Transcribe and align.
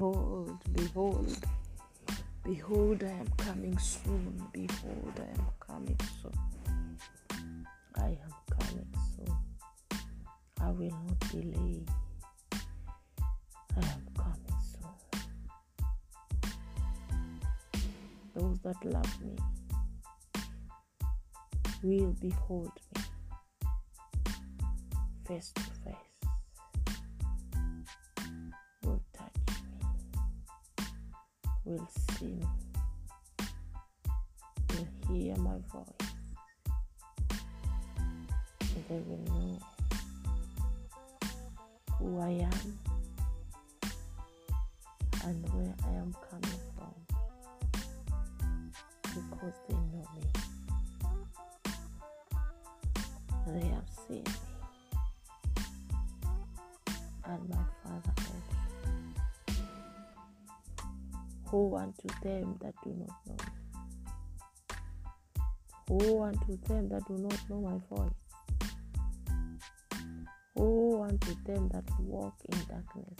Behold, 0.00 0.56
behold, 0.72 1.36
behold, 2.42 3.04
I 3.04 3.10
am 3.10 3.28
coming 3.36 3.76
soon. 3.76 4.42
Behold, 4.50 5.12
I 5.18 5.28
am 5.38 5.46
coming 5.60 6.00
soon. 6.22 6.96
I 7.96 8.06
am 8.06 8.34
coming 8.50 8.94
soon. 9.14 9.36
I 10.58 10.70
will 10.70 10.88
not 10.88 11.20
delay. 11.28 11.84
I 13.76 13.80
am 13.80 14.06
coming 14.16 14.60
soon. 14.72 14.96
Those 18.34 18.58
that 18.60 18.82
love 18.86 19.20
me 19.22 19.36
will 21.82 22.16
behold 22.22 22.72
me 22.96 23.02
face 25.26 25.52
to 25.56 25.62
face. 25.84 26.09
Will 31.70 31.88
see 32.18 32.24
me. 32.26 32.46
Will 34.70 34.88
hear 35.14 35.36
my 35.36 35.58
voice. 35.72 36.10
And 38.60 38.84
they 38.88 39.00
will 39.06 39.22
know 39.28 39.60
who 41.96 42.18
I 42.18 42.30
am 42.30 42.78
and 45.26 45.48
where 45.50 45.74
I 45.86 45.92
am 45.92 46.12
coming 46.28 46.60
from 46.74 46.94
because 49.14 49.58
they 49.68 49.74
know 49.74 50.06
me. 50.16 50.24
They 53.46 53.66
have 53.68 53.88
seen 54.08 54.24
me 54.24 54.32
and 57.26 57.48
my 57.48 57.69
Who 61.50 61.76
unto 61.76 62.06
them 62.22 62.56
that 62.62 62.74
do 62.84 62.94
not 62.94 63.10
know? 63.26 63.36
Who 65.88 66.22
unto 66.22 66.56
them 66.68 66.88
that 66.90 67.04
do 67.08 67.14
not 67.14 67.50
know 67.50 67.60
my 67.60 67.96
voice? 67.96 68.12
Who 70.54 71.02
unto 71.02 71.34
them 71.44 71.68
that 71.72 71.84
walk 71.98 72.34
in 72.48 72.58
darkness, 72.68 73.18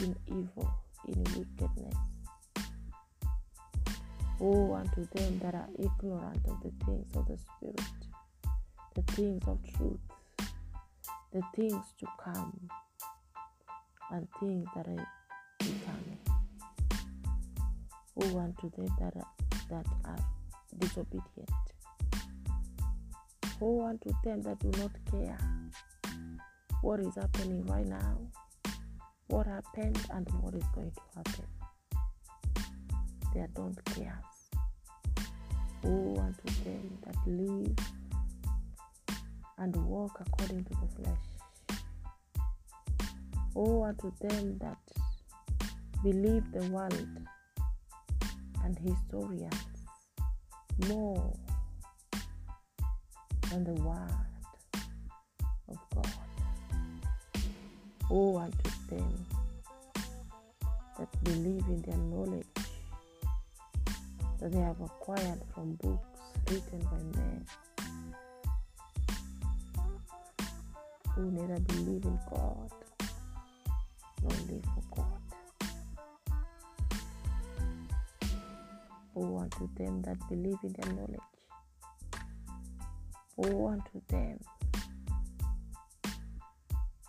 in 0.00 0.16
evil, 0.26 0.72
in 1.06 1.22
wickedness? 1.22 1.96
Woe 4.38 4.74
unto 4.74 5.06
them 5.14 5.38
that 5.40 5.54
are 5.54 5.68
ignorant 5.78 6.46
of 6.48 6.62
the 6.62 6.72
things 6.86 7.14
of 7.14 7.26
the 7.28 7.36
Spirit, 7.36 7.80
the 8.94 9.02
things 9.12 9.42
of 9.46 9.58
truth, 9.76 10.00
the 11.32 11.42
things 11.54 11.84
to 11.98 12.06
come, 12.24 12.70
and 14.10 14.26
things 14.40 14.66
that 14.74 14.88
are. 14.88 15.06
Woe 18.14 18.38
unto 18.38 18.70
them 18.70 18.94
that 19.00 19.16
are, 19.16 19.32
that 19.70 19.86
are 20.04 20.24
disobedient. 20.78 21.50
Woe 23.58 23.86
unto 23.86 24.10
them 24.24 24.42
that 24.42 24.58
do 24.58 24.70
not 24.80 24.90
care 25.10 25.38
what 26.82 27.00
is 27.00 27.14
happening 27.14 27.64
right 27.66 27.86
now, 27.86 28.18
what 29.28 29.46
happened, 29.46 29.98
and 30.10 30.28
what 30.40 30.54
is 30.54 30.64
going 30.74 30.90
to 30.90 31.00
happen. 31.16 31.46
They 33.34 33.46
don't 33.54 33.84
care. 33.94 34.20
Woe 35.82 36.20
unto 36.20 36.64
them 36.64 36.98
that 37.06 37.16
live 37.26 37.76
and 39.58 39.76
walk 39.86 40.20
according 40.20 40.64
to 40.64 40.70
the 40.70 41.02
flesh. 41.02 41.78
Woe 43.54 43.84
unto 43.84 44.12
them 44.20 44.58
that 44.58 44.78
believe 46.02 46.50
the 46.52 46.68
world 46.68 47.08
and 48.64 48.78
historians 48.78 49.54
more 50.88 51.36
than 53.50 53.64
the 53.64 53.72
word 53.72 54.10
of 55.68 55.78
God. 55.94 56.06
Oh, 58.10 58.30
Woe 58.30 58.38
unto 58.38 58.70
them 58.88 59.26
that 60.98 61.24
believe 61.24 61.64
in 61.68 61.82
their 61.82 61.96
knowledge 61.96 62.46
that 64.40 64.52
they 64.52 64.58
have 64.58 64.80
acquired 64.80 65.40
from 65.54 65.74
books 65.76 66.20
written 66.50 66.80
by 66.80 67.18
men 67.18 67.46
who 71.14 71.30
neither 71.30 71.60
believe 71.60 72.04
in 72.04 72.18
God 72.30 72.70
nor 74.22 74.30
live 74.48 74.64
for 74.74 74.96
God. 74.96 75.21
Woe 79.14 79.38
unto 79.38 79.68
them 79.74 80.02
that 80.02 80.18
believe 80.28 80.58
in 80.62 80.72
their 80.72 80.92
knowledge. 80.94 81.20
Woe 83.36 83.68
unto 83.68 84.00
them 84.08 84.38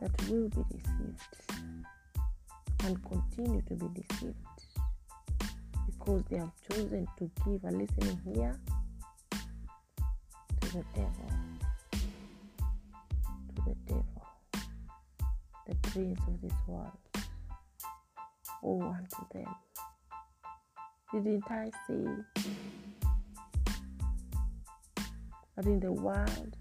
that 0.00 0.28
will 0.28 0.48
be 0.48 0.62
deceived 0.70 1.36
and 2.84 3.02
continue 3.04 3.62
to 3.62 3.74
be 3.74 3.88
deceived 4.02 4.36
because 5.86 6.22
they 6.30 6.38
have 6.38 6.52
chosen 6.70 7.06
to 7.18 7.30
give 7.44 7.64
a 7.64 7.70
listening 7.70 8.20
ear 8.36 8.60
to 10.60 10.68
the 10.72 10.84
devil, 10.94 11.30
to 13.54 13.62
the 13.64 13.74
devil, 13.86 14.26
the 15.66 15.74
prince 15.90 16.20
of 16.28 16.40
this 16.42 16.52
world. 16.66 16.92
Woe 18.62 18.82
unto 18.82 19.26
them. 19.32 19.54
Didn't 21.12 21.44
I 21.48 21.70
say 21.86 22.04
that 25.54 25.64
in 25.64 25.78
the 25.78 25.92
world 25.92 26.56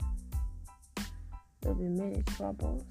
there'll 1.61 1.75
be 1.75 1.85
many 1.85 2.21
troubles? 2.37 2.85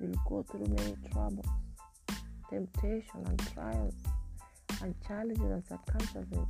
You'll 0.00 0.14
go 0.28 0.44
through 0.44 0.68
many 0.68 0.94
troubles, 1.10 1.46
temptation 2.48 3.26
and 3.26 3.52
trials, 3.52 3.94
and 4.80 4.94
challenges 5.04 5.40
and 5.40 5.64
circumstances, 5.66 6.46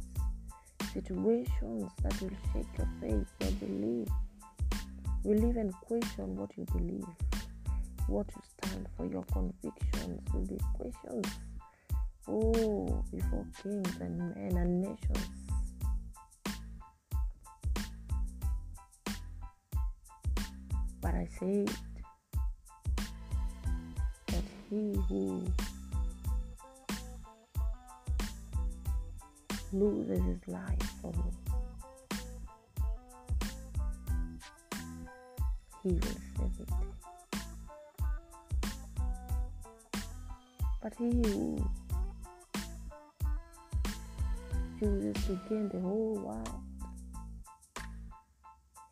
situations 0.93 1.91
that 2.03 2.21
will 2.21 2.37
shake 2.53 2.67
your 2.77 2.89
faith, 3.01 3.27
your 3.41 3.51
belief. 3.53 4.09
Will 5.23 5.49
even 5.49 5.73
question 5.73 6.37
what 6.37 6.51
you 6.59 6.67
believe, 6.67 7.07
what 8.09 8.27
you 8.37 8.43
stand 8.67 8.87
for, 8.97 9.07
your 9.07 9.25
convictions 9.25 10.21
will 10.33 10.47
be 10.47 10.59
questions. 10.75 11.27
Oh, 12.27 13.05
before 13.13 13.47
kings 13.63 14.01
and 14.01 14.19
men 14.19 14.57
and 14.57 14.83
nations. 14.83 15.29
But 21.01 21.15
I 21.15 21.29
said 21.39 21.71
that 24.29 24.45
he 24.71 24.95
who 25.09 25.45
loses 29.73 30.25
his 30.25 30.49
life 30.49 30.93
for 31.03 31.13
me, 31.13 31.31
he 35.83 35.91
will 35.91 36.01
save 36.01 36.61
it. 36.61 37.04
But 40.85 40.93
he 40.99 41.11
chooses 44.79 45.15
to 45.25 45.41
gain 45.49 45.71
the 45.73 45.81
whole 45.81 46.19
world, 46.23 46.61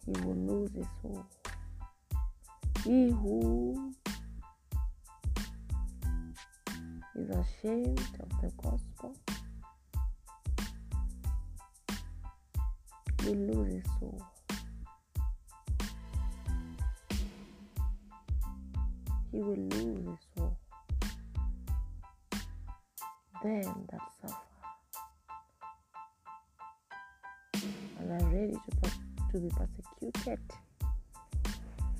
he 0.06 0.12
will 0.22 0.34
lose 0.34 0.70
his 0.74 0.86
soul. 1.02 1.26
He 2.82 3.10
who 3.10 3.92
is 7.14 7.28
ashamed 7.28 8.00
of 8.20 8.40
the 8.40 8.50
gospel 8.56 9.14
will 13.26 13.34
lose 13.34 13.72
his 13.74 13.84
soul. 14.00 14.22
He 19.30 19.38
will 19.42 19.56
lose 19.56 20.06
his 20.08 20.21
Them 23.42 23.88
that 23.90 24.00
suffer 24.20 24.36
and 27.98 28.22
are 28.22 28.28
ready 28.28 28.52
to, 28.52 28.90
to 29.32 29.38
be 29.40 29.48
persecuted 29.48 30.38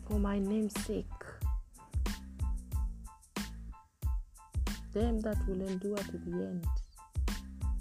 for 0.07 0.19
my 0.19 0.39
name's 0.39 0.75
sake. 0.85 1.07
Them 4.93 5.21
that 5.21 5.37
will 5.49 5.63
endure 5.67 5.97
to 5.97 6.19
the 6.19 6.45
end, 6.45 6.67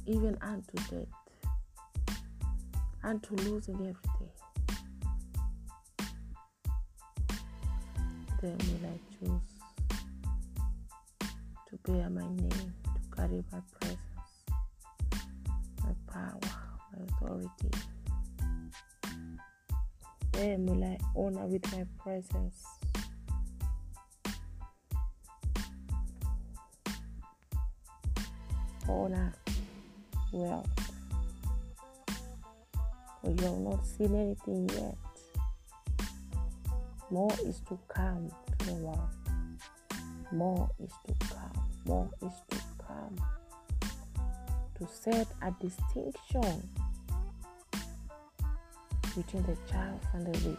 even 0.06 0.38
unto 0.42 0.78
death, 0.90 2.18
unto 3.04 3.36
losing 3.36 3.76
everything. 3.76 4.32
them 8.42 8.58
will 8.58 8.90
I 8.90 8.98
choose 9.20 9.52
to 11.70 11.78
bear 11.92 12.10
my 12.10 12.22
name, 12.22 12.50
to 12.50 12.81
carry 13.22 13.44
my 13.52 13.60
presence, 13.80 14.00
my 15.84 15.94
power, 16.12 16.40
my 16.92 17.06
authority. 17.06 17.70
Them 20.32 20.66
will 20.66 20.84
I 20.84 20.98
honor 21.16 21.46
with 21.46 21.72
my 21.72 21.86
presence. 22.00 22.66
Honor, 28.90 29.34
wealth. 30.32 30.68
For 33.22 33.30
you 33.30 33.44
have 33.44 33.58
not 33.60 33.86
seen 33.86 34.16
anything 34.16 34.68
yet. 34.70 34.98
More 37.12 37.34
is 37.46 37.60
to 37.70 37.78
come 37.88 38.32
to 38.58 38.66
the 38.66 38.74
world. 38.74 39.10
More 40.32 40.72
is 40.80 40.92
to 41.06 41.28
come. 41.28 41.70
More 41.86 42.10
is 42.22 42.34
to 42.50 42.71
come. 42.92 43.18
To 44.80 44.88
set 44.88 45.28
a 45.42 45.52
distinction 45.62 46.70
between 49.16 49.44
the 49.44 49.58
chaff 49.70 50.00
and 50.14 50.34
the 50.34 50.38
wheat. 50.40 50.58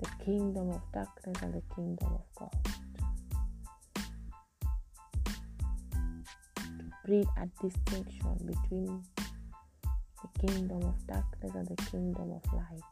The 0.00 0.24
kingdom 0.24 0.70
of 0.70 0.82
darkness 0.92 1.42
and 1.42 1.54
the 1.54 1.62
kingdom 1.74 2.08
of 2.14 2.24
God. 2.38 2.56
To 6.56 6.84
bring 7.06 7.26
a 7.38 7.46
distinction 7.62 8.36
between 8.44 9.02
the 10.22 10.46
kingdom 10.46 10.82
of 10.82 11.06
darkness 11.06 11.54
and 11.54 11.68
the 11.68 11.82
kingdom 11.90 12.32
of 12.32 12.52
light. 12.52 12.82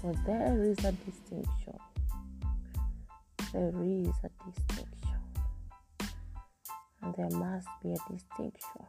For 0.00 0.14
there 0.26 0.62
is 0.62 0.78
a 0.84 0.92
distinction. 0.92 1.78
There 3.50 3.72
is 3.82 4.08
a 4.24 4.30
distinction. 4.44 5.18
And 7.00 7.14
there 7.16 7.30
must 7.30 7.66
be 7.82 7.92
a 7.92 8.12
distinction 8.12 8.84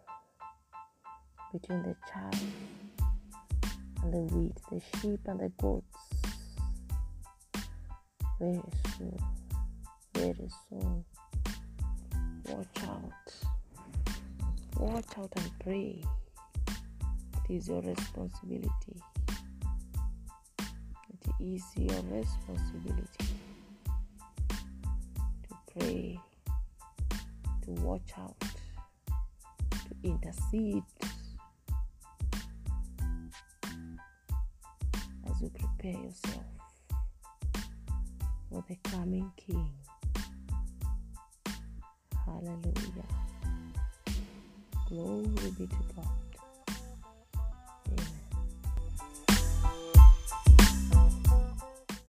between 1.53 1.83
the 1.83 1.95
child 2.11 2.35
and 4.03 4.13
the 4.13 4.35
wheat, 4.35 4.56
the 4.69 4.81
sheep 5.00 5.21
and 5.27 5.39
the 5.39 5.50
goats. 5.61 5.85
Very 8.38 8.61
soon, 8.97 9.17
very 10.13 10.50
soon. 10.69 11.06
Watch 12.50 12.83
out. 12.83 13.33
Watch 14.77 15.17
out 15.17 15.31
and 15.38 15.51
pray. 15.63 16.03
It 16.67 17.56
is 17.56 17.69
your 17.69 17.81
responsibility. 17.81 19.01
It 20.59 21.33
is 21.39 21.63
your 21.77 22.01
responsibility 22.11 23.29
pray, 25.77 26.19
to 27.63 27.71
watch 27.81 28.12
out, 28.18 28.36
to 28.39 29.95
intercede 30.04 30.83
as 35.30 35.42
you 35.42 35.50
prepare 35.50 36.01
yourself 36.01 36.44
for 38.50 38.63
the 38.68 38.75
coming 38.89 39.31
King. 39.38 39.71
Hallelujah. 42.25 43.07
Glory 44.88 45.51
be 45.57 45.68
to 45.68 45.83
God. 45.95 46.28